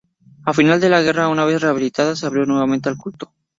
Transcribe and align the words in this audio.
Al 0.45 0.55
final 0.55 0.79
de 0.81 0.89
la 0.89 0.99
guerra, 1.03 1.27
una 1.27 1.45
vez 1.45 1.61
rehabilitada, 1.61 2.15
se 2.15 2.25
abrió 2.25 2.47
nuevamente 2.47 2.89
al 2.89 2.97
culto. 2.97 3.35